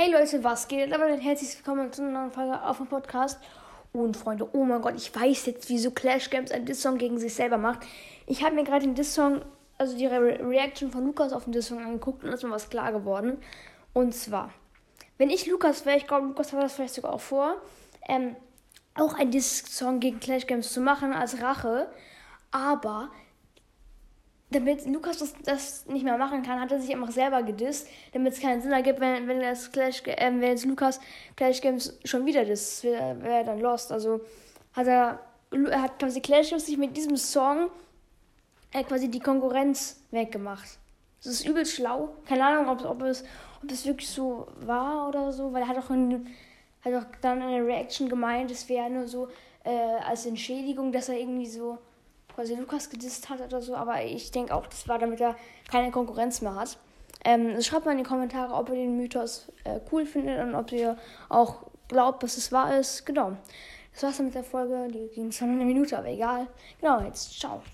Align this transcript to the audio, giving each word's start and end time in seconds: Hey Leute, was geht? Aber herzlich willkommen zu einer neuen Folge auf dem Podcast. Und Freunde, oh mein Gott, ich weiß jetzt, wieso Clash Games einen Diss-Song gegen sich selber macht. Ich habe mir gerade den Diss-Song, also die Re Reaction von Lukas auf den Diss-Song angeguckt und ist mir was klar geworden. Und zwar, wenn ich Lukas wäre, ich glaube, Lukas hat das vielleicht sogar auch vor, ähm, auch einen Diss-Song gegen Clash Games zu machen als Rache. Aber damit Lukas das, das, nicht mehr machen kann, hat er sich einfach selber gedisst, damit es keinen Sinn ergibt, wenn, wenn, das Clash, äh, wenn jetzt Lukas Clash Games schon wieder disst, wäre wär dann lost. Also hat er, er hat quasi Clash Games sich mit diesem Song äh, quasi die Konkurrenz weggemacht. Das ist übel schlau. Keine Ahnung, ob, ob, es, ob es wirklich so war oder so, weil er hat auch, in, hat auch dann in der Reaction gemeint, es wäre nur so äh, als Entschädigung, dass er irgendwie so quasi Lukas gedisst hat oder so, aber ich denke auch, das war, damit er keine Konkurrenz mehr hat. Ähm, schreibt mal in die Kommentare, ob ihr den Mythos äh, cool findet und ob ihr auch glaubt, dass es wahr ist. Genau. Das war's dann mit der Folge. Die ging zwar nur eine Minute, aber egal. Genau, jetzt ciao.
Hey 0.00 0.12
Leute, 0.12 0.44
was 0.44 0.68
geht? 0.68 0.92
Aber 0.92 1.08
herzlich 1.08 1.56
willkommen 1.56 1.92
zu 1.92 2.02
einer 2.02 2.20
neuen 2.20 2.30
Folge 2.30 2.62
auf 2.62 2.76
dem 2.76 2.86
Podcast. 2.86 3.40
Und 3.92 4.16
Freunde, 4.16 4.48
oh 4.52 4.62
mein 4.62 4.80
Gott, 4.80 4.94
ich 4.96 5.12
weiß 5.12 5.46
jetzt, 5.46 5.68
wieso 5.68 5.90
Clash 5.90 6.30
Games 6.30 6.52
einen 6.52 6.66
Diss-Song 6.66 6.98
gegen 6.98 7.18
sich 7.18 7.34
selber 7.34 7.58
macht. 7.58 7.80
Ich 8.24 8.44
habe 8.44 8.54
mir 8.54 8.62
gerade 8.62 8.84
den 8.84 8.94
Diss-Song, 8.94 9.42
also 9.76 9.98
die 9.98 10.06
Re 10.06 10.38
Reaction 10.38 10.92
von 10.92 11.04
Lukas 11.04 11.32
auf 11.32 11.42
den 11.42 11.52
Diss-Song 11.52 11.84
angeguckt 11.84 12.22
und 12.22 12.30
ist 12.30 12.44
mir 12.44 12.50
was 12.52 12.70
klar 12.70 12.92
geworden. 12.92 13.38
Und 13.92 14.14
zwar, 14.14 14.52
wenn 15.16 15.30
ich 15.30 15.48
Lukas 15.48 15.84
wäre, 15.84 15.96
ich 15.96 16.06
glaube, 16.06 16.28
Lukas 16.28 16.52
hat 16.52 16.62
das 16.62 16.74
vielleicht 16.74 16.94
sogar 16.94 17.12
auch 17.12 17.20
vor, 17.20 17.56
ähm, 18.08 18.36
auch 18.94 19.14
einen 19.14 19.32
Diss-Song 19.32 19.98
gegen 19.98 20.20
Clash 20.20 20.46
Games 20.46 20.72
zu 20.72 20.80
machen 20.80 21.12
als 21.12 21.42
Rache. 21.42 21.90
Aber 22.52 23.10
damit 24.50 24.86
Lukas 24.86 25.18
das, 25.18 25.34
das, 25.44 25.86
nicht 25.86 26.04
mehr 26.04 26.16
machen 26.16 26.42
kann, 26.42 26.60
hat 26.60 26.72
er 26.72 26.80
sich 26.80 26.94
einfach 26.94 27.10
selber 27.10 27.42
gedisst, 27.42 27.88
damit 28.12 28.32
es 28.32 28.40
keinen 28.40 28.62
Sinn 28.62 28.72
ergibt, 28.72 29.00
wenn, 29.00 29.28
wenn, 29.28 29.40
das 29.40 29.70
Clash, 29.70 30.02
äh, 30.06 30.16
wenn 30.18 30.42
jetzt 30.42 30.64
Lukas 30.64 31.00
Clash 31.36 31.60
Games 31.60 31.98
schon 32.04 32.24
wieder 32.24 32.44
disst, 32.44 32.84
wäre 32.84 33.22
wär 33.22 33.44
dann 33.44 33.60
lost. 33.60 33.92
Also 33.92 34.20
hat 34.72 34.86
er, 34.86 35.20
er 35.50 35.82
hat 35.82 35.98
quasi 35.98 36.20
Clash 36.20 36.50
Games 36.50 36.66
sich 36.66 36.78
mit 36.78 36.96
diesem 36.96 37.16
Song 37.16 37.70
äh, 38.72 38.82
quasi 38.84 39.08
die 39.08 39.20
Konkurrenz 39.20 40.02
weggemacht. 40.10 40.78
Das 41.22 41.32
ist 41.32 41.46
übel 41.46 41.66
schlau. 41.66 42.10
Keine 42.26 42.46
Ahnung, 42.46 42.68
ob, 42.68 42.84
ob, 42.84 43.02
es, 43.02 43.24
ob 43.62 43.70
es 43.70 43.84
wirklich 43.84 44.08
so 44.08 44.46
war 44.60 45.08
oder 45.08 45.32
so, 45.32 45.52
weil 45.52 45.62
er 45.62 45.68
hat 45.68 45.78
auch, 45.78 45.90
in, 45.90 46.26
hat 46.84 46.94
auch 46.94 47.06
dann 47.20 47.42
in 47.42 47.50
der 47.50 47.66
Reaction 47.66 48.08
gemeint, 48.08 48.50
es 48.50 48.68
wäre 48.68 48.88
nur 48.88 49.06
so 49.06 49.28
äh, 49.64 49.70
als 50.06 50.24
Entschädigung, 50.24 50.92
dass 50.92 51.08
er 51.08 51.18
irgendwie 51.18 51.46
so 51.46 51.78
quasi 52.38 52.54
Lukas 52.54 52.88
gedisst 52.88 53.28
hat 53.30 53.40
oder 53.40 53.60
so, 53.60 53.74
aber 53.74 54.04
ich 54.04 54.30
denke 54.30 54.54
auch, 54.54 54.64
das 54.68 54.86
war, 54.86 55.00
damit 55.00 55.20
er 55.20 55.34
keine 55.68 55.90
Konkurrenz 55.90 56.40
mehr 56.40 56.54
hat. 56.54 56.78
Ähm, 57.24 57.60
schreibt 57.60 57.84
mal 57.84 57.90
in 57.90 57.98
die 57.98 58.04
Kommentare, 58.04 58.54
ob 58.54 58.68
ihr 58.68 58.76
den 58.76 58.96
Mythos 58.96 59.50
äh, 59.64 59.80
cool 59.90 60.06
findet 60.06 60.38
und 60.38 60.54
ob 60.54 60.70
ihr 60.70 60.96
auch 61.28 61.66
glaubt, 61.88 62.22
dass 62.22 62.36
es 62.36 62.52
wahr 62.52 62.78
ist. 62.78 63.04
Genau. 63.04 63.32
Das 63.92 64.04
war's 64.04 64.18
dann 64.18 64.26
mit 64.26 64.36
der 64.36 64.44
Folge. 64.44 64.86
Die 64.86 65.12
ging 65.12 65.32
zwar 65.32 65.48
nur 65.48 65.56
eine 65.56 65.64
Minute, 65.64 65.98
aber 65.98 66.06
egal. 66.06 66.46
Genau, 66.80 67.00
jetzt 67.00 67.40
ciao. 67.40 67.60